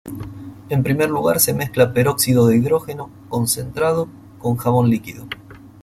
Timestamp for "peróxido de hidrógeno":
1.93-3.11